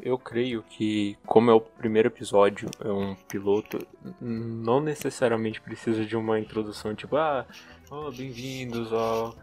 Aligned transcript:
eu 0.00 0.18
creio 0.18 0.62
que, 0.62 1.18
como 1.26 1.50
é 1.50 1.54
o 1.54 1.60
primeiro 1.60 2.08
episódio, 2.08 2.68
é 2.80 2.90
um 2.90 3.14
piloto, 3.14 3.84
não 4.20 4.80
necessariamente 4.80 5.60
precisa 5.60 6.04
de 6.04 6.16
uma 6.16 6.38
introdução 6.38 6.94
tipo, 6.94 7.16
ah, 7.16 7.46
oh, 7.90 8.10
bem-vindos 8.12 8.92
ao, 8.92 9.34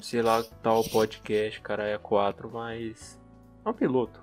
sei 0.00 0.22
lá, 0.22 0.42
tal 0.62 0.84
podcast, 0.84 1.60
cara, 1.60 1.84
é 1.84 1.98
4, 1.98 2.50
mas 2.50 3.20
é 3.64 3.68
um 3.68 3.72
piloto. 3.72 4.22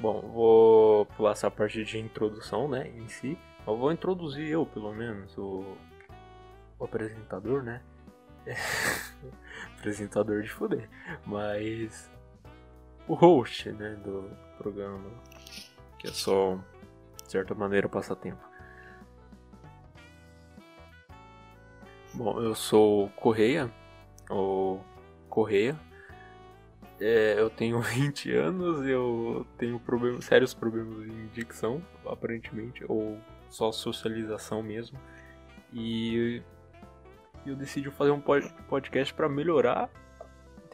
Bom, 0.00 0.20
vou 0.20 1.06
pular 1.06 1.32
essa 1.32 1.50
parte 1.50 1.84
de 1.84 1.98
introdução, 1.98 2.68
né, 2.68 2.88
em 2.88 3.08
si. 3.08 3.38
Eu 3.66 3.76
vou 3.76 3.92
introduzir 3.92 4.48
eu, 4.48 4.66
pelo 4.66 4.92
menos, 4.92 5.36
o, 5.38 5.76
o 6.78 6.84
apresentador, 6.84 7.62
né? 7.62 7.82
apresentador 9.78 10.42
de 10.42 10.50
foder. 10.50 10.88
Mas 11.24 12.10
o 13.08 13.14
host, 13.14 13.70
né, 13.72 13.96
do 14.04 14.30
programa, 14.58 15.10
que 15.98 16.08
é 16.08 16.12
só, 16.12 16.58
de 17.24 17.30
certa 17.30 17.54
maneira, 17.54 17.88
passatempo. 17.88 18.44
Bom, 22.14 22.40
eu 22.40 22.54
sou 22.54 23.10
Correia, 23.10 23.70
ou 24.30 24.82
Correia. 25.28 25.78
É, 26.98 27.38
eu 27.38 27.50
tenho 27.50 27.78
20 27.82 28.32
anos, 28.32 28.86
eu 28.86 29.46
tenho 29.58 29.78
problemas, 29.78 30.24
sérios 30.24 30.54
problemas 30.54 31.06
em 31.06 31.26
dicção, 31.28 31.82
aparentemente, 32.06 32.84
ou 32.88 33.18
só 33.50 33.70
socialização 33.70 34.62
mesmo. 34.62 34.98
E 35.72 36.42
eu 37.44 37.54
decidi 37.54 37.90
fazer 37.90 38.10
um 38.10 38.20
podcast 38.20 39.12
para 39.12 39.28
melhorar, 39.28 39.90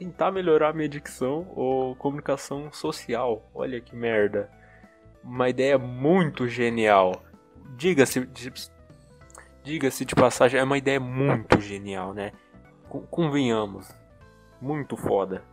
tentar 0.02 0.32
melhorar 0.32 0.70
a 0.70 0.72
minha 0.72 0.88
dicção 0.88 1.46
ou 1.54 1.94
comunicação 1.94 2.72
social. 2.72 3.48
Olha 3.54 3.80
que 3.80 3.94
merda. 3.94 4.50
Uma 5.22 5.48
ideia 5.48 5.78
muito 5.78 6.48
genial. 6.48 7.22
Diga-se 7.76 8.28
diga-se 9.62 10.04
de 10.04 10.14
passagem, 10.16 10.58
é 10.58 10.64
uma 10.64 10.76
ideia 10.76 10.98
muito 10.98 11.60
genial, 11.60 12.12
né? 12.12 12.32
Convenhamos. 13.10 13.88
Muito 14.60 14.96
foda. 14.96 15.44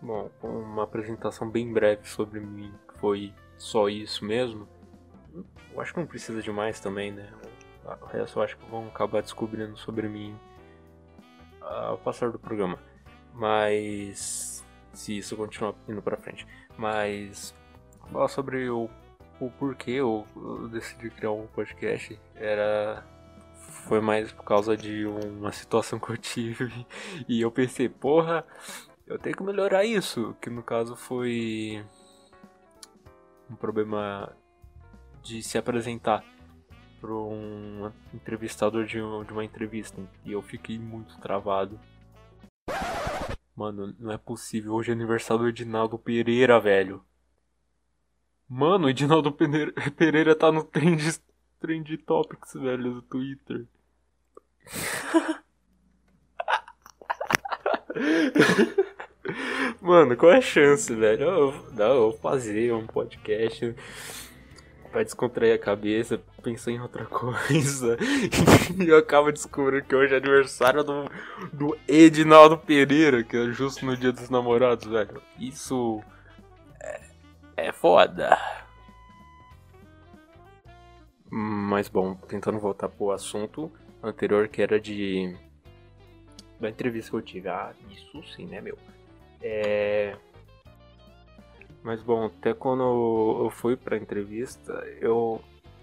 Bom, 0.00 0.30
uma 0.40 0.84
apresentação 0.84 1.50
bem 1.50 1.72
breve 1.72 2.08
sobre 2.08 2.40
mim, 2.40 2.72
foi 2.94 3.32
só 3.56 3.88
isso 3.88 4.24
mesmo. 4.24 4.68
Eu 5.72 5.80
acho 5.80 5.92
que 5.92 6.00
não 6.00 6.06
precisa 6.06 6.40
de 6.42 6.50
mais 6.50 6.78
também, 6.80 7.10
né? 7.10 7.28
O 8.00 8.06
resto 8.06 8.38
eu 8.38 8.42
acho 8.44 8.56
que 8.56 8.70
vão 8.70 8.86
acabar 8.86 9.22
descobrindo 9.22 9.76
sobre 9.76 10.08
mim 10.08 10.36
ao 11.72 11.98
passar 11.98 12.30
do 12.30 12.38
programa. 12.38 12.78
Mas. 13.34 14.64
Se 14.92 15.16
isso 15.16 15.36
continuar 15.36 15.74
indo 15.88 16.02
pra 16.02 16.16
frente. 16.16 16.46
Mas. 16.76 17.54
Falar 18.10 18.28
sobre 18.28 18.68
o, 18.68 18.90
o 19.40 19.50
porquê 19.50 19.92
eu, 19.92 20.26
eu 20.36 20.68
decidi 20.68 21.10
criar 21.10 21.32
um 21.32 21.46
podcast 21.46 22.18
era. 22.34 23.04
Foi 23.86 24.00
mais 24.00 24.30
por 24.32 24.44
causa 24.44 24.76
de 24.76 25.06
uma 25.06 25.50
situação 25.52 25.98
que 25.98 26.10
eu 26.10 26.18
tive. 26.18 26.86
E 27.28 27.40
eu 27.40 27.50
pensei, 27.50 27.88
porra, 27.88 28.44
eu 29.06 29.18
tenho 29.18 29.36
que 29.36 29.42
melhorar 29.42 29.84
isso. 29.84 30.36
Que 30.40 30.50
no 30.50 30.62
caso 30.62 30.94
foi. 30.96 31.84
Um 33.50 33.56
problema 33.56 34.34
de 35.22 35.42
se 35.42 35.58
apresentar 35.58 36.24
para 37.02 37.12
um 37.12 37.90
entrevistador 38.14 38.84
de, 38.84 38.92
de 38.92 39.32
uma 39.32 39.44
entrevista 39.44 40.00
e 40.24 40.30
eu 40.30 40.40
fiquei 40.40 40.78
muito 40.78 41.18
travado. 41.18 41.76
Mano, 43.56 43.92
não 43.98 44.12
é 44.12 44.16
possível. 44.16 44.72
Hoje 44.74 44.92
é 44.92 44.94
aniversário 44.94 45.42
do 45.42 45.48
Edinaldo 45.48 45.98
Pereira, 45.98 46.60
velho. 46.60 47.04
Mano, 48.48 48.86
o 48.86 48.90
Edinaldo 48.90 49.32
Pereira 49.98 50.36
tá 50.36 50.52
no 50.52 50.62
Trend, 50.62 51.18
trend 51.58 51.96
Topics, 51.98 52.54
velho, 52.54 52.94
do 52.94 53.02
Twitter. 53.02 53.66
Mano, 59.82 60.16
qual 60.16 60.30
é 60.32 60.36
a 60.38 60.40
chance, 60.40 60.94
velho? 60.94 61.22
Eu, 61.24 61.52
não, 61.72 61.94
eu 61.94 62.10
vou 62.12 62.18
fazer 62.20 62.72
um 62.72 62.86
podcast 62.86 63.74
pra 64.92 65.02
descontrair 65.02 65.54
a 65.54 65.58
cabeça, 65.58 66.22
pensar 66.42 66.72
em 66.72 66.80
outra 66.80 67.06
coisa. 67.06 67.96
e 68.78 68.88
eu 68.88 68.98
acabo 68.98 69.30
descobrindo 69.30 69.84
que 69.84 69.94
hoje 69.94 70.14
é 70.14 70.16
aniversário 70.16 70.82
do, 70.82 71.10
do 71.52 71.78
Edinaldo 71.88 72.58
Pereira, 72.58 73.22
que 73.22 73.36
é 73.36 73.50
justo 73.52 73.86
no 73.86 73.96
dia 73.96 74.12
dos 74.12 74.28
namorados, 74.28 74.86
velho. 74.86 75.22
Isso 75.38 76.02
é, 76.80 77.00
é 77.56 77.72
foda. 77.72 78.36
Mas 81.30 81.88
bom, 81.88 82.14
tentando 82.14 82.58
voltar 82.58 82.88
pro 82.88 83.10
assunto 83.10 83.72
anterior 84.02 84.48
que 84.48 84.60
era 84.60 84.78
de. 84.78 85.34
Da 86.60 86.68
entrevista 86.68 87.10
que 87.10 87.16
eu 87.16 87.22
tive. 87.22 87.48
Ah, 87.48 87.72
isso 87.90 88.22
sim, 88.34 88.46
né, 88.46 88.60
meu? 88.60 88.76
É. 89.40 90.16
Mas 91.82 92.02
bom, 92.02 92.26
até 92.26 92.52
quando 92.52 92.82
eu 93.44 93.50
fui 93.50 93.76
pra 93.76 93.96
entrevista, 93.96 94.72
eu 95.00 95.42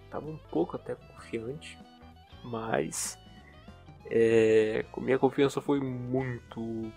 tava 0.09 0.27
um 0.27 0.37
pouco 0.51 0.75
até 0.75 0.95
confiante, 0.95 1.77
mas 2.43 3.17
é, 4.09 4.85
minha 4.97 5.19
confiança 5.19 5.61
foi 5.61 5.79
muito 5.79 6.91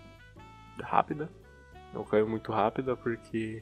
rápida. 0.81 1.29
Não 1.93 2.03
caiu 2.03 2.27
muito 2.27 2.51
rápida 2.51 2.95
porque 2.95 3.61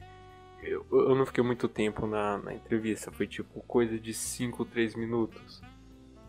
eu, 0.62 0.86
eu 0.90 1.14
não 1.14 1.26
fiquei 1.26 1.44
muito 1.44 1.68
tempo 1.68 2.06
na, 2.06 2.38
na 2.38 2.54
entrevista, 2.54 3.10
foi 3.10 3.26
tipo 3.26 3.60
coisa 3.62 3.98
de 3.98 4.14
5, 4.14 4.64
3 4.64 4.94
minutos. 4.94 5.62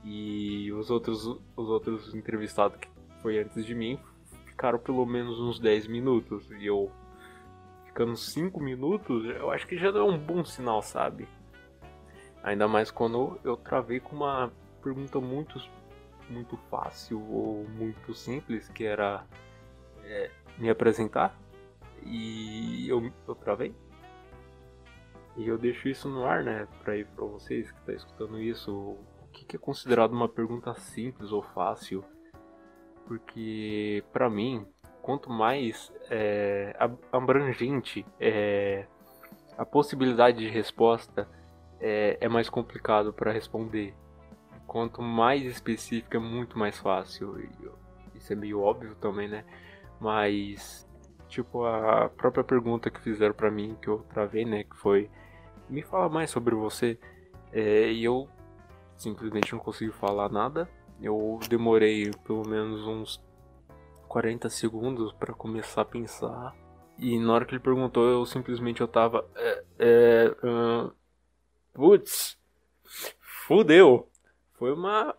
E 0.04 0.72
os 0.74 0.90
outros, 0.90 1.26
os 1.26 1.70
outros 1.70 2.14
entrevistados 2.14 2.78
que 2.78 2.90
foi 3.22 3.40
antes 3.40 3.66
de 3.66 3.74
mim 3.74 3.98
ficaram 4.46 4.78
pelo 4.78 5.06
menos 5.06 5.40
uns 5.40 5.60
10 5.60 5.88
minutos. 5.88 6.50
E 6.60 6.66
eu 6.66 6.92
ficando 7.86 8.18
5 8.18 8.60
minutos, 8.60 9.24
eu 9.26 9.50
acho 9.52 9.66
que 9.66 9.78
já 9.78 9.90
é 9.90 10.02
um 10.02 10.18
bom 10.18 10.44
sinal, 10.44 10.82
sabe? 10.82 11.28
Ainda 12.44 12.68
mais 12.68 12.92
quando 12.92 13.40
eu 13.44 13.56
travei 13.56 14.02
com 14.02 14.18
uma 14.18 14.52
pergunta 14.82 15.20
muito, 15.20 15.62
muito 16.30 16.58
fácil 16.70 17.22
ou 17.32 17.66
muito 17.70 18.14
simples, 18.14 18.68
que 18.68 18.84
era 18.84 19.26
é, 20.04 20.30
me 20.58 20.70
apresentar. 20.70 21.40
E 22.06 22.88
eu, 22.90 23.10
eu 23.26 23.36
travei. 23.36 23.74
E 25.38 25.48
eu 25.48 25.58
deixo 25.58 25.88
isso 25.88 26.10
no 26.10 26.26
ar, 26.26 26.44
né? 26.44 26.68
Pra 26.84 26.98
ir 26.98 27.08
pra 27.08 27.26
vocês 27.26 27.72
que 27.72 27.82
tá 27.82 27.94
escutando 27.94 28.38
isso. 28.38 28.72
O 28.72 29.28
que, 29.32 29.46
que 29.46 29.56
é 29.56 29.60
considerado 29.60 30.12
uma 30.12 30.28
pergunta 30.28 30.76
simples 30.76 31.32
ou 31.32 31.42
fácil? 31.42 32.04
Porque, 33.08 34.04
para 34.12 34.30
mim, 34.30 34.68
quanto 35.02 35.30
mais 35.30 35.92
é, 36.10 36.76
abrangente 37.12 38.06
é, 38.20 38.86
a 39.58 39.66
possibilidade 39.66 40.40
de 40.40 40.50
resposta, 40.50 41.28
é, 41.84 42.18
é 42.22 42.30
mais 42.30 42.50
complicado 42.50 43.12
para 43.12 43.32
responder. 43.32 43.94
Quanto 44.66 45.02
mais 45.02 45.44
específico, 45.44 46.16
é 46.16 46.20
muito 46.20 46.58
mais 46.58 46.80
fácil. 46.80 47.38
Isso 48.16 48.32
é 48.32 48.36
meio 48.36 48.62
óbvio 48.62 48.96
também, 48.96 49.28
né? 49.28 49.44
Mas, 50.00 50.88
tipo, 51.28 51.66
a 51.66 52.10
própria 52.10 52.44
pergunta 52.44 52.90
que 52.90 53.02
fizeram 53.02 53.36
para 53.36 53.52
mim, 53.52 53.78
que 53.82 53.90
eu 53.90 54.00
travei, 54.14 54.46
né? 54.46 54.64
Que 54.64 54.78
foi: 54.78 55.10
Me 55.70 55.82
fala 55.84 56.08
mais 56.08 56.32
sobre 56.32 56.56
você. 56.56 56.98
É, 57.52 57.92
e 57.92 58.04
eu 58.04 58.30
simplesmente 58.96 59.52
não 59.52 59.60
consegui 59.60 59.92
falar 59.92 60.30
nada. 60.30 60.70
Eu 61.02 61.38
demorei 61.50 62.10
pelo 62.26 62.48
menos 62.48 62.88
uns 62.88 63.22
40 64.08 64.50
segundos 64.50 65.12
para 65.12 65.34
começar 65.34 65.82
a 65.82 65.86
pensar. 65.86 66.56
E 66.98 67.20
na 67.20 67.34
hora 67.34 67.46
que 67.46 67.52
ele 67.52 67.60
perguntou, 67.60 68.08
eu 68.08 68.26
simplesmente 68.26 68.80
eu 68.80 68.88
tava. 68.88 69.28
É, 69.36 69.64
é, 69.80 70.36
uh, 70.48 71.03
putz, 71.74 72.38
fudeu. 73.48 74.10
Foi 74.54 74.74
uma. 74.74 75.16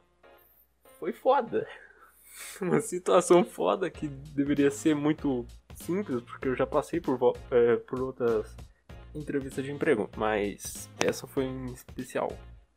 Foi 0.99 1.13
foda. 1.13 1.67
Uma 2.61 2.81
situação 2.81 3.45
foda 3.45 3.89
que 3.89 4.09
deveria 4.09 4.71
ser 4.71 4.95
muito 4.95 5.47
simples, 5.77 6.21
porque 6.23 6.49
eu 6.49 6.57
já 6.57 6.67
passei 6.67 7.01
por, 7.01 7.19
é, 7.51 7.77
por 7.77 8.01
outras 8.01 8.57
entrevistas 9.15 9.65
de 9.65 9.71
emprego, 9.71 10.11
mas 10.17 10.91
essa 10.99 11.29
foi 11.29 11.45
em 11.45 11.67
especial 11.73 12.29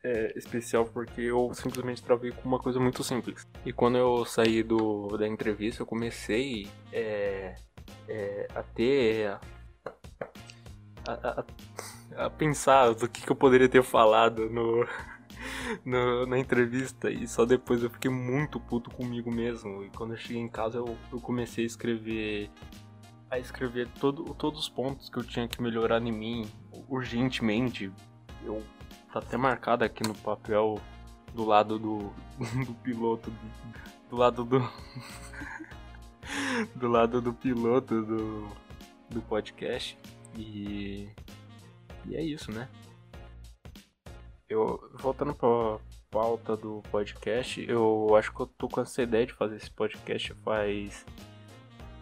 é, 0.04 0.32
especial 0.38 0.86
porque 0.86 1.22
eu 1.22 1.54
simplesmente 1.54 2.02
travei 2.02 2.32
com 2.32 2.48
uma 2.48 2.60
coisa 2.60 2.80
muito 2.80 3.04
simples. 3.04 3.46
E 3.66 3.74
quando 3.74 3.98
eu 3.98 4.24
saí 4.26 4.64
do, 4.64 5.18
da 5.18 5.28
entrevista, 5.28 5.82
eu 5.82 5.86
comecei 5.86 6.70
é, 6.94 7.56
é, 8.08 8.48
a 8.56 8.64
ter. 8.64 9.38
A, 11.06 11.12
a, 11.12 11.46
a, 12.18 12.30
pensar 12.30 12.94
do 12.94 13.08
que, 13.08 13.22
que 13.22 13.32
eu 13.32 13.36
poderia 13.36 13.70
ter 13.70 13.84
falado 13.84 14.50
no, 14.50 14.88
no, 15.86 16.26
na 16.26 16.38
entrevista. 16.38 17.10
E 17.10 17.28
só 17.28 17.46
depois 17.46 17.84
eu 17.84 17.90
fiquei 17.90 18.12
muito 18.12 18.60
puto 18.60 18.90
comigo 18.90 19.32
mesmo. 19.32 19.84
E 19.84 19.90
quando 19.90 20.12
eu 20.12 20.18
cheguei 20.18 20.42
em 20.42 20.50
casa, 20.50 20.78
eu, 20.78 20.98
eu 21.12 21.20
comecei 21.20 21.64
a 21.64 21.68
escrever 21.68 22.50
a 23.30 23.38
escrever 23.38 23.90
todo, 24.00 24.24
todos 24.36 24.62
os 24.62 24.70
pontos 24.70 25.10
que 25.10 25.18
eu 25.18 25.24
tinha 25.24 25.48
que 25.48 25.62
melhorar 25.62 26.02
em 26.02 26.12
mim 26.12 26.50
urgentemente. 26.88 27.92
Eu 28.44 28.64
tá 29.12 29.20
até 29.20 29.38
marcado 29.38 29.84
aqui 29.84 30.08
no 30.08 30.16
papel 30.16 30.80
do 31.34 31.46
lado 31.46 31.78
do, 31.78 32.14
do 32.66 32.74
piloto, 32.76 33.30
do, 33.30 34.10
do 34.10 34.16
lado 34.16 34.46
do 34.46 34.60
do 36.76 36.88
lado 36.88 37.22
do 37.22 37.34
piloto 37.34 38.02
do, 38.02 38.48
do 39.10 39.22
podcast. 39.24 39.98
E, 40.38 41.10
e 42.08 42.16
é 42.16 42.22
isso, 42.22 42.52
né? 42.52 42.68
Eu 44.50 44.90
voltando 44.94 45.34
pra 45.34 45.80
pauta 46.10 46.56
do 46.56 46.82
podcast, 46.90 47.64
eu 47.68 48.16
acho 48.16 48.34
que 48.34 48.40
eu 48.40 48.48
tô 48.48 48.68
com 48.70 48.82
essa 48.82 49.02
ideia 49.02 49.26
de 49.26 49.34
fazer 49.34 49.58
esse 49.58 49.70
podcast 49.70 50.34
faz 50.36 51.06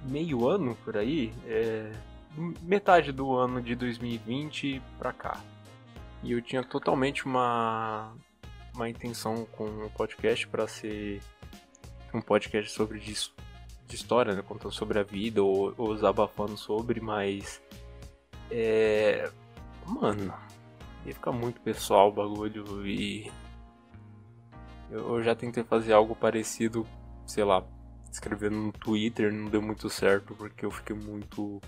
meio 0.03 0.47
ano 0.47 0.75
por 0.85 0.95
aí, 0.95 1.33
é, 1.47 1.91
metade 2.61 3.11
do 3.11 3.35
ano 3.35 3.61
de 3.61 3.75
2020 3.75 4.81
pra 4.99 5.11
cá. 5.11 5.41
E 6.23 6.31
eu 6.31 6.41
tinha 6.41 6.63
totalmente 6.63 7.25
uma, 7.25 8.13
uma 8.73 8.89
intenção 8.89 9.45
com 9.51 9.65
o 9.85 9.89
podcast 9.91 10.47
para 10.47 10.67
ser 10.67 11.21
um 12.13 12.21
podcast 12.21 12.71
sobre 12.71 12.99
de, 12.99 13.13
de 13.13 13.95
história, 13.95 14.33
né? 14.33 14.41
contando 14.41 14.71
sobre 14.71 14.99
a 14.99 15.03
vida 15.03 15.43
ou, 15.43 15.73
ou 15.77 15.93
desabafando 15.93 16.57
sobre, 16.57 16.99
mas. 17.01 17.61
É. 18.51 19.29
Mano, 19.85 20.33
ia 21.05 21.13
ficar 21.13 21.31
muito 21.31 21.61
pessoal 21.61 22.09
o 22.09 22.13
bagulho 22.13 22.85
e. 22.87 23.31
Eu 24.89 25.21
já 25.23 25.35
tentei 25.35 25.63
fazer 25.63 25.93
algo 25.93 26.15
parecido, 26.15 26.85
sei 27.25 27.43
lá, 27.43 27.63
escrevendo 28.11 28.55
no 28.55 28.71
Twitter, 28.71 29.33
não 29.33 29.49
deu 29.49 29.61
muito 29.61 29.89
certo 29.89 30.35
porque 30.35 30.65
eu 30.65 30.71
fiquei 30.71 30.95
muito 30.95 31.61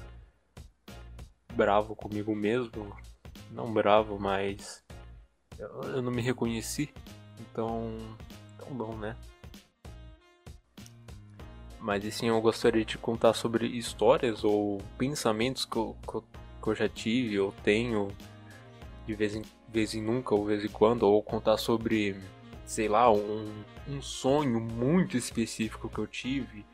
bravo 1.54 1.96
comigo 1.96 2.36
mesmo. 2.36 2.96
Não 3.52 3.74
bravo, 3.74 4.20
mas 4.20 4.84
eu 5.58 6.02
não 6.02 6.12
me 6.12 6.22
reconheci. 6.22 6.94
Então, 7.40 7.98
tão 8.58 8.70
bom, 8.70 8.96
né? 8.96 9.16
Mas 11.80 12.06
assim, 12.06 12.28
eu 12.28 12.42
gostaria 12.42 12.84
de 12.84 12.98
contar 12.98 13.34
sobre 13.34 13.68
histórias 13.68 14.44
ou 14.44 14.82
pensamentos 14.98 15.66
que 15.66 15.78
eu, 15.78 15.96
que 16.08 16.16
eu, 16.16 16.24
que 16.68 16.72
eu 16.72 16.76
já 16.76 16.90
tive 16.90 17.40
ou 17.40 17.54
tenho 17.64 18.10
de 19.06 19.16
vez 19.16 19.36
em, 19.36 19.42
vez 19.70 19.94
em 19.94 20.02
nunca 20.02 20.36
ou 20.36 20.46
vez 20.46 20.66
em 20.66 20.68
quando, 20.68 21.04
ou 21.04 21.24
contar 21.24 21.56
sobre, 21.56 22.18
sei 22.66 22.90
lá, 22.90 23.10
um, 23.10 23.64
um 23.88 24.02
sonho 24.02 24.60
muito 24.60 25.16
específico 25.16 25.88
que 25.88 25.98
eu 25.98 26.06
tive, 26.06 26.66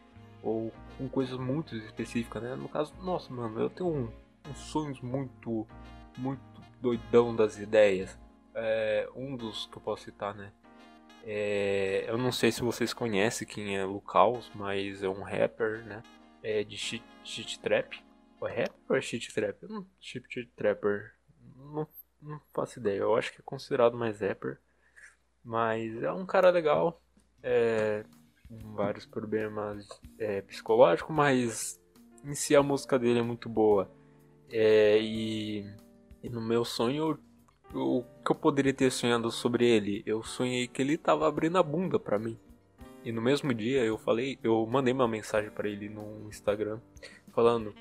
ou 0.41 0.73
com 0.97 1.07
coisas 1.07 1.37
muito 1.37 1.75
específicas, 1.75 2.41
né? 2.41 2.55
No 2.55 2.67
caso, 2.67 2.91
nossa, 3.03 3.31
mano, 3.31 3.59
eu 3.59 3.69
tenho 3.69 3.89
um, 3.89 4.09
uns 4.49 4.57
sonhos 4.57 4.99
muito, 4.99 5.67
muito 6.17 6.41
doidão 6.81 7.35
das 7.35 7.59
ideias. 7.59 8.17
É, 8.55 9.07
um 9.15 9.35
dos 9.35 9.67
que 9.67 9.77
eu 9.77 9.81
posso 9.81 10.05
citar, 10.05 10.33
né? 10.33 10.51
É, 11.23 12.05
eu 12.07 12.17
não 12.17 12.31
sei 12.31 12.51
se 12.51 12.61
vocês 12.61 12.93
conhecem 12.93 13.47
quem 13.47 13.77
é 13.77 13.85
Lucaus, 13.85 14.49
mas 14.55 15.03
é 15.03 15.07
um 15.07 15.21
rapper, 15.21 15.85
né? 15.85 16.01
É 16.41 16.63
de 16.63 16.77
shit, 16.77 17.03
shit 17.23 17.59
trap. 17.59 18.03
É 18.47 18.63
rapper 18.63 18.81
ou 18.89 18.95
é 18.95 19.01
shit 19.01 19.33
trap? 19.33 19.63
Não, 19.67 19.85
shit 19.99 20.45
trapper. 20.55 21.13
Não, 21.55 21.87
não 22.21 22.41
faço 22.53 22.79
ideia. 22.79 22.99
Eu 22.99 23.15
acho 23.15 23.31
que 23.33 23.41
é 23.41 23.43
considerado 23.43 23.97
mais 23.97 24.19
rapper. 24.19 24.59
Mas 25.43 26.01
é 26.01 26.11
um 26.11 26.25
cara 26.25 26.49
legal. 26.49 27.01
É, 27.41 28.05
vários 28.49 29.05
problemas 29.05 29.87
é, 30.17 30.41
psicológicos, 30.41 31.13
mas 31.13 31.81
em 32.23 32.33
si 32.33 32.55
a 32.55 32.63
música 32.63 32.97
dele 32.97 33.19
é 33.19 33.23
muito 33.23 33.49
boa. 33.49 33.91
É, 34.49 34.99
e, 35.01 35.65
e, 36.21 36.29
no 36.29 36.41
meu 36.41 36.63
sonho, 36.63 37.19
o 37.73 38.03
que 38.23 38.31
eu 38.31 38.35
poderia 38.35 38.73
ter 38.73 38.91
sonhado 38.91 39.31
sobre 39.31 39.67
ele? 39.67 40.03
Eu 40.05 40.23
sonhei 40.23 40.67
que 40.67 40.81
ele 40.81 40.97
tava 40.97 41.27
abrindo 41.27 41.57
a 41.57 41.63
bunda 41.63 41.99
pra 41.99 42.19
mim. 42.19 42.37
E 43.03 43.11
no 43.11 43.21
mesmo 43.21 43.53
dia 43.53 43.83
eu 43.83 43.97
falei, 43.97 44.39
eu 44.41 44.65
mandei 44.65 44.93
uma 44.93 45.07
mensagem 45.07 45.49
para 45.51 45.67
ele 45.67 45.89
no 45.89 46.29
Instagram 46.29 46.79
falando, 47.33 47.73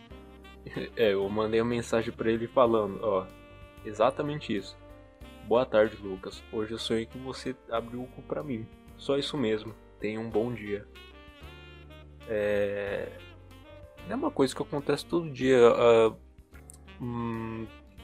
é, 0.96 1.12
eu 1.12 1.28
mandei 1.28 1.60
uma 1.60 1.70
mensagem 1.70 2.12
para 2.12 2.30
ele 2.30 2.46
falando, 2.46 3.00
ó, 3.02 3.26
exatamente 3.84 4.56
isso. 4.56 4.76
Boa 5.46 5.66
tarde, 5.66 5.96
Lucas. 5.96 6.42
Hoje 6.52 6.72
eu 6.72 6.78
sonhei 6.78 7.06
que 7.06 7.18
você 7.18 7.54
abriu 7.70 8.02
o 8.02 8.06
cu 8.06 8.22
pra 8.22 8.42
mim. 8.42 8.66
Só 8.96 9.18
isso 9.18 9.36
mesmo. 9.36 9.74
Tenha 9.98 10.20
um 10.20 10.30
bom 10.30 10.52
dia. 10.52 10.86
É, 12.28 13.08
é 14.08 14.14
uma 14.14 14.30
coisa 14.30 14.54
que 14.54 14.62
acontece 14.62 15.04
todo 15.04 15.30
dia. 15.30 15.58
Uh, 15.58 16.16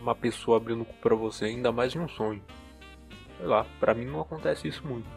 uma 0.01 0.15
pessoa 0.15 0.57
abrindo 0.57 0.83
o 0.83 0.85
cu 0.85 0.95
pra 0.95 1.15
você, 1.15 1.47
ainda 1.47 1.71
mais 1.71 1.95
em 1.95 2.01
um 2.01 2.09
sonho. 2.09 2.43
Sei 3.37 3.47
lá, 3.47 3.65
pra 3.79 3.95
mim 3.95 4.05
não 4.05 4.21
acontece 4.21 4.67
isso 4.67 4.85
muito. 4.87 5.09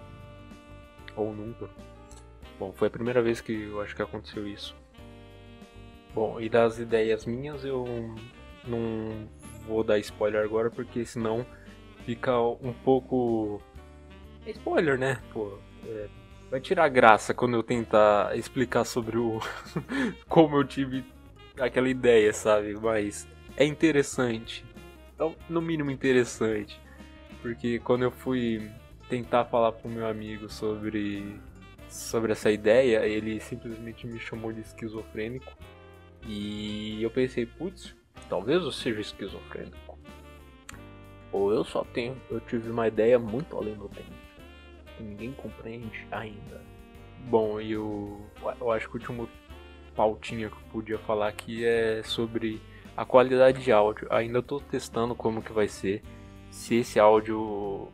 Ou 1.15 1.33
nunca. 1.33 1.69
Bom, 2.59 2.71
foi 2.71 2.87
a 2.87 2.91
primeira 2.91 3.21
vez 3.21 3.41
que 3.41 3.51
eu 3.51 3.81
acho 3.81 3.95
que 3.95 4.01
aconteceu 4.01 4.47
isso. 4.47 4.75
Bom, 6.13 6.39
e 6.39 6.49
das 6.49 6.77
ideias 6.77 7.25
minhas 7.25 7.63
eu 7.63 7.85
não 8.65 9.27
vou 9.65 9.83
dar 9.83 9.97
spoiler 9.99 10.43
agora 10.43 10.69
porque 10.69 11.05
senão 11.05 11.45
fica 12.05 12.37
um 12.39 12.73
pouco. 12.83 13.61
É 14.45 14.51
spoiler, 14.51 14.97
né? 14.97 15.21
Pô, 15.31 15.57
é... 15.85 16.07
vai 16.49 16.59
tirar 16.59 16.89
graça 16.89 17.33
quando 17.33 17.55
eu 17.55 17.63
tentar 17.63 18.37
explicar 18.37 18.83
sobre 18.83 19.17
o. 19.17 19.39
como 20.27 20.57
eu 20.57 20.63
tive 20.63 21.05
aquela 21.59 21.89
ideia, 21.89 22.33
sabe? 22.33 22.73
Mas 22.73 23.27
é 23.55 23.65
interessante. 23.65 24.65
É 25.19 25.31
no 25.49 25.61
mínimo 25.61 25.91
interessante. 25.91 26.79
Porque 27.41 27.79
quando 27.79 28.03
eu 28.03 28.11
fui 28.11 28.69
tentar 29.09 29.45
falar 29.45 29.71
pro 29.71 29.89
meu 29.89 30.07
amigo 30.07 30.49
sobre, 30.49 31.39
sobre 31.89 32.31
essa 32.31 32.51
ideia, 32.51 33.05
ele 33.05 33.39
simplesmente 33.39 34.05
me 34.05 34.19
chamou 34.19 34.53
de 34.53 34.61
esquizofrênico. 34.61 35.51
E 36.27 37.01
eu 37.01 37.09
pensei, 37.09 37.45
putz, 37.45 37.95
talvez 38.29 38.63
eu 38.63 38.71
seja 38.71 39.01
esquizofrênico. 39.01 39.97
Ou 41.31 41.51
eu 41.51 41.63
só 41.63 41.83
tenho, 41.83 42.15
eu 42.29 42.39
tive 42.41 42.69
uma 42.69 42.87
ideia 42.87 43.17
muito 43.17 43.55
além 43.55 43.75
do 43.75 43.87
tempo. 43.87 44.11
Que 44.97 45.03
ninguém 45.03 45.31
compreende 45.31 46.05
ainda. 46.11 46.61
Bom, 47.29 47.61
e 47.61 47.71
eu, 47.71 48.19
eu 48.59 48.71
acho 48.71 48.87
que 48.89 48.95
o 48.95 48.99
último 48.99 49.29
pautinha 49.95 50.49
que 50.49 50.55
eu 50.55 50.71
podia 50.71 50.97
falar 50.99 51.27
aqui 51.27 51.65
é 51.65 52.01
sobre 52.03 52.61
a 52.95 53.05
qualidade 53.05 53.63
de 53.63 53.71
áudio. 53.71 54.07
Ainda 54.09 54.39
estou 54.39 54.59
testando 54.59 55.15
como 55.15 55.41
que 55.41 55.53
vai 55.53 55.67
ser. 55.67 56.03
Se 56.49 56.75
esse 56.75 56.99
áudio 56.99 57.87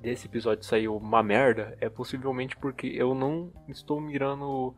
desse 0.00 0.26
episódio 0.26 0.64
saiu 0.64 0.96
uma 0.96 1.22
merda, 1.22 1.76
é 1.80 1.88
possivelmente 1.88 2.56
porque 2.56 2.86
eu 2.86 3.14
não 3.14 3.50
estou 3.68 4.00
mirando 4.00 4.74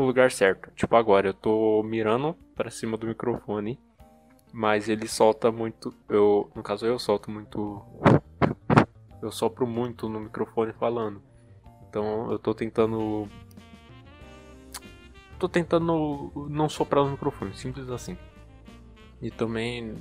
pro 0.00 0.06
lugar 0.06 0.30
certo. 0.30 0.70
Tipo 0.74 0.96
agora, 0.96 1.28
eu 1.28 1.34
tô 1.34 1.82
mirando 1.82 2.34
para 2.54 2.70
cima 2.70 2.96
do 2.96 3.06
microfone, 3.06 3.78
mas 4.50 4.88
ele 4.88 5.06
solta 5.06 5.52
muito, 5.52 5.94
eu, 6.08 6.50
no 6.54 6.62
caso 6.62 6.86
eu 6.86 6.98
solto 6.98 7.30
muito 7.30 7.84
eu 9.20 9.30
sopro 9.30 9.66
muito 9.66 10.08
no 10.08 10.18
microfone 10.18 10.72
falando. 10.72 11.22
Então 11.86 12.32
eu 12.32 12.38
tô 12.38 12.54
tentando 12.54 13.28
tô 15.38 15.46
tentando 15.48 16.32
não 16.48 16.68
soprar 16.68 17.04
no 17.04 17.10
microfone, 17.10 17.54
simples 17.54 17.90
assim. 17.90 18.16
E 19.20 19.30
também 19.30 19.94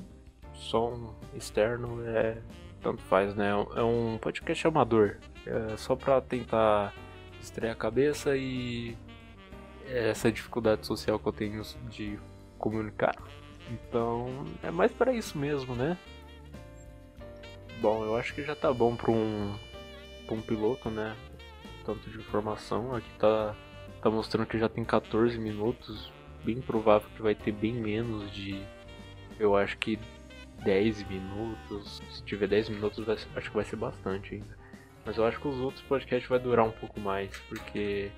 som 0.54 1.14
externo 1.34 2.02
é 2.08 2.42
tanto 2.82 3.04
faz, 3.04 3.36
né? 3.36 3.50
É 3.76 3.84
um 3.84 4.18
podcast 4.18 4.66
amador, 4.66 5.18
é 5.46 5.76
só 5.76 5.94
pra 5.94 6.22
tentar 6.22 6.94
estrear 7.42 7.74
a 7.74 7.76
cabeça 7.76 8.38
e 8.38 8.96
essa 9.92 10.32
dificuldade 10.32 10.86
social 10.86 11.20
que 11.20 11.28
eu 11.28 11.34
tenho 11.34 11.64
de 11.90 12.20
comunicar. 12.58 13.16
Então, 13.72 14.46
é 14.64 14.72
mais 14.72 14.92
para 14.92 15.14
isso 15.14 15.38
mesmo, 15.38 15.76
né? 15.76 15.98
Bom, 17.82 18.04
eu 18.04 18.16
acho 18.16 18.34
que 18.34 18.44
já 18.44 18.56
tá 18.56 18.74
bom 18.74 18.96
para 18.96 19.12
um, 19.12 19.56
pra 20.26 20.36
um 20.36 20.42
piloto, 20.42 20.90
né? 20.90 21.16
Tanto 21.86 22.10
de 22.10 22.18
informação. 22.18 22.96
Aqui 22.96 23.10
tá 23.18 23.56
tá 24.02 24.10
mostrando 24.10 24.48
que 24.48 24.58
já 24.58 24.70
tem 24.70 24.84
14 24.84 25.38
minutos. 25.38 26.12
Bem 26.44 26.62
provável 26.62 27.10
que 27.16 27.22
vai 27.22 27.36
ter 27.36 27.52
bem 27.52 27.74
menos 27.74 28.32
de. 28.32 28.62
Eu 29.40 29.56
acho 29.56 29.78
que 29.78 30.00
10 30.64 31.08
minutos. 31.08 32.02
Se 32.12 32.24
tiver 32.24 32.48
10 32.48 32.70
minutos, 32.70 33.06
vai, 33.06 33.16
acho 33.16 33.50
que 33.50 33.56
vai 33.56 33.66
ser 33.66 33.76
bastante 33.76 34.36
ainda. 34.36 34.58
Mas 35.06 35.18
eu 35.18 35.26
acho 35.26 35.40
que 35.40 35.48
os 35.48 35.60
outros 35.60 35.84
podcasts 35.84 36.30
vai 36.30 36.40
durar 36.40 36.66
um 36.66 36.72
pouco 36.72 37.00
mais, 37.00 37.36
porque 37.50 38.12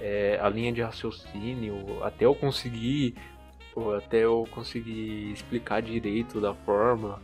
é, 0.00 0.38
a 0.40 0.48
linha 0.48 0.72
de 0.72 0.82
raciocínio, 0.82 2.02
até 2.04 2.24
eu 2.24 2.34
conseguir, 2.34 3.14
até 3.96 4.18
eu 4.24 4.46
conseguir 4.50 5.32
explicar 5.32 5.82
direito 5.82 6.40
da 6.40 6.54
forma, 6.54 7.20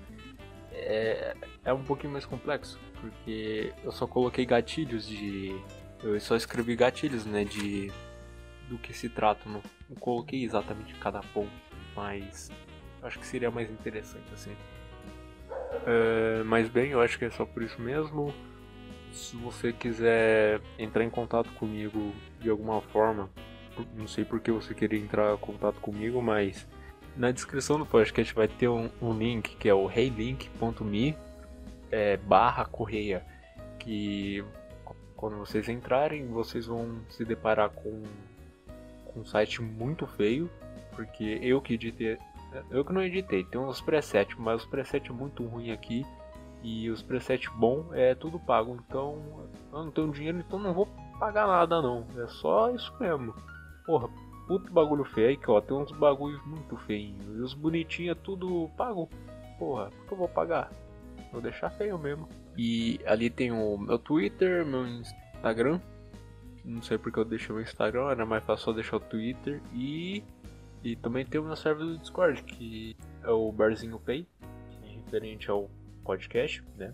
é, 0.72 1.34
é 1.64 1.72
um 1.72 1.84
pouquinho 1.84 2.12
mais 2.12 2.24
complexo, 2.24 2.78
porque 3.00 3.72
eu 3.82 3.92
só 3.92 4.06
coloquei 4.06 4.44
gatilhos 4.44 5.06
de 5.06 5.54
eu 6.04 6.20
só 6.20 6.36
escrevi 6.36 6.76
gatilhos, 6.76 7.24
né, 7.24 7.44
de, 7.44 7.90
do 8.68 8.76
que 8.76 8.92
se 8.92 9.08
trata. 9.08 9.48
Não, 9.48 9.62
não 9.88 9.96
coloquei 9.96 10.44
exatamente 10.44 10.94
cada 10.96 11.20
ponto, 11.20 11.50
mas 11.96 12.50
acho 13.02 13.18
que 13.18 13.26
seria 13.26 13.50
mais 13.50 13.70
interessante 13.70 14.26
assim. 14.32 14.54
É, 15.86 16.42
mas 16.44 16.68
bem, 16.68 16.90
eu 16.90 17.00
acho 17.00 17.18
que 17.18 17.24
é 17.24 17.30
só 17.30 17.46
por 17.46 17.62
isso 17.62 17.80
mesmo. 17.80 18.34
Se 19.14 19.36
você 19.36 19.72
quiser 19.72 20.60
entrar 20.78 21.04
em 21.04 21.10
contato 21.10 21.50
comigo 21.52 22.12
de 22.40 22.50
alguma 22.50 22.80
forma, 22.82 23.30
não 23.96 24.08
sei 24.08 24.24
por 24.24 24.40
que 24.40 24.50
você 24.50 24.74
queria 24.74 24.98
entrar 24.98 25.34
em 25.34 25.38
contato 25.38 25.80
comigo, 25.80 26.20
mas 26.20 26.66
na 27.16 27.30
descrição 27.30 27.78
do 27.78 27.86
podcast 27.86 28.34
vai 28.34 28.48
ter 28.48 28.68
um, 28.68 28.90
um 29.00 29.16
link 29.16 29.56
que 29.56 29.68
é 29.68 29.74
o 29.74 29.88
heylink.me 29.88 31.16
é, 31.90 32.16
barra 32.16 32.64
correia 32.64 33.24
que 33.78 34.44
quando 35.16 35.36
vocês 35.36 35.68
entrarem 35.68 36.26
vocês 36.26 36.66
vão 36.66 37.00
se 37.08 37.24
deparar 37.24 37.70
com, 37.70 38.02
com 39.04 39.20
um 39.20 39.24
site 39.24 39.62
muito 39.62 40.06
feio 40.06 40.50
porque 40.96 41.38
eu 41.40 41.60
que 41.60 41.74
editei 41.74 42.18
eu 42.70 42.84
que 42.84 42.92
não 42.92 43.02
editei 43.02 43.44
tem 43.44 43.60
uns 43.60 43.80
presets 43.80 44.36
mas 44.36 44.62
os 44.62 44.66
presets 44.66 45.08
é 45.08 45.12
muito 45.12 45.44
ruim 45.44 45.70
aqui 45.70 46.04
e 46.64 46.88
os 46.88 47.02
presets 47.02 47.52
bom 47.54 47.90
é 47.92 48.14
tudo 48.14 48.40
pago. 48.40 48.74
Então 48.86 49.22
eu 49.70 49.84
não 49.84 49.90
tenho 49.90 50.10
dinheiro 50.10 50.38
então 50.38 50.58
não 50.58 50.72
vou 50.72 50.88
pagar 51.20 51.46
nada 51.46 51.82
não. 51.82 52.06
É 52.16 52.26
só 52.26 52.70
isso 52.70 52.92
mesmo. 52.98 53.34
Porra 53.84 54.08
puto 54.48 54.72
bagulho 54.72 55.04
feio. 55.04 55.38
Que 55.38 55.50
ó 55.50 55.60
tem 55.60 55.76
uns 55.76 55.92
bagulhos 55.92 56.44
muito 56.46 56.76
feinhos. 56.78 57.22
E 57.26 57.40
os 57.40 57.52
bonitinhos 57.52 58.16
é 58.16 58.20
tudo 58.20 58.70
pago. 58.78 59.10
Porra 59.58 59.90
por 59.90 60.06
que 60.06 60.12
eu 60.14 60.18
vou 60.18 60.28
pagar? 60.28 60.72
Vou 61.30 61.42
deixar 61.42 61.68
feio 61.68 61.98
mesmo. 61.98 62.26
E 62.56 62.98
ali 63.04 63.28
tem 63.28 63.52
o 63.52 63.76
meu 63.76 63.98
Twitter, 63.98 64.64
meu 64.64 64.86
Instagram. 64.86 65.78
Não 66.64 66.80
sei 66.80 66.96
porque 66.96 67.18
eu 67.18 67.26
deixei 67.26 67.54
o 67.54 67.60
Instagram, 67.60 68.08
era 68.08 68.24
mais 68.24 68.42
fácil 68.42 68.64
só 68.64 68.72
deixar 68.72 68.96
o 68.96 69.00
Twitter. 69.00 69.60
E, 69.74 70.24
e 70.82 70.96
também 70.96 71.26
tem 71.26 71.38
o 71.38 71.44
meu 71.44 71.56
server 71.56 71.84
do 71.84 71.98
Discord, 71.98 72.42
que 72.42 72.96
é 73.22 73.28
o 73.28 73.52
Barzinho 73.52 73.98
Pay, 73.98 74.26
que 74.70 74.88
é 74.88 74.92
referente 74.94 75.50
ao 75.50 75.68
podcast, 76.04 76.62
né? 76.76 76.92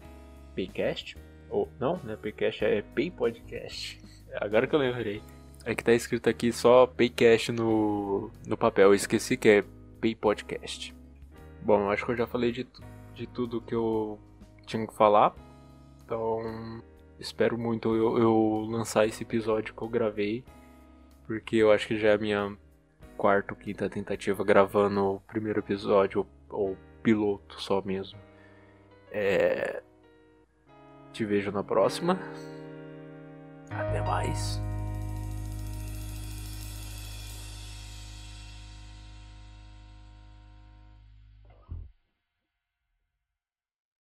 Paycast. 0.55 1.17
Ou 1.51 1.69
não, 1.79 1.97
né? 2.05 2.17
Paycast 2.17 2.65
é 2.65 2.83
Pay 2.83 3.11
Podcast. 3.11 4.01
Agora 4.41 4.67
que 4.67 4.75
eu 4.75 4.79
lembrei. 4.79 5.23
É 5.65 5.75
que 5.75 5.85
tá 5.85 5.93
escrito 5.93 6.29
aqui 6.29 6.53
só 6.53 6.87
Paycast 6.87 7.53
no, 7.53 8.31
no 8.47 8.57
papel. 8.57 8.89
Eu 8.89 8.95
esqueci 8.95 9.37
que 9.37 9.49
é 9.49 9.65
Pay 10.01 10.15
Podcast. 10.15 10.95
Bom, 11.63 11.91
acho 11.91 12.07
que 12.07 12.13
eu 12.13 12.17
já 12.17 12.27
falei 12.27 12.53
de, 12.53 12.67
de 13.15 13.27
tudo 13.27 13.61
que 13.61 13.75
eu 13.75 14.19
tinha 14.65 14.87
que 14.87 14.95
falar. 14.95 15.35
Então, 16.05 16.83
espero 17.19 17.59
muito 17.59 17.95
eu, 17.95 18.19
eu 18.19 18.67
lançar 18.71 19.07
esse 19.07 19.23
episódio 19.23 19.75
que 19.75 19.83
eu 19.83 19.89
gravei. 19.89 20.45
Porque 21.27 21.57
eu 21.57 21.71
acho 21.71 21.87
que 21.87 21.99
já 21.99 22.09
é 22.09 22.15
a 22.15 22.19
minha 22.19 22.57
quarta 23.17 23.53
ou 23.53 23.59
quinta 23.59 23.89
tentativa 23.91 24.43
gravando 24.43 25.01
o 25.01 25.21
primeiro 25.21 25.59
episódio, 25.59 26.27
ou, 26.49 26.61
ou 26.71 26.77
piloto 27.03 27.61
só 27.61 27.83
mesmo. 27.83 28.19
É... 29.11 29.83
Te 31.13 31.25
vejo 31.25 31.51
na 31.51 31.65
próxima. 31.65 32.19
Até 33.71 34.01
mais. 34.03 34.61